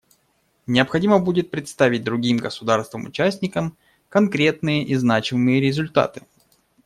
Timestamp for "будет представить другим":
1.19-2.37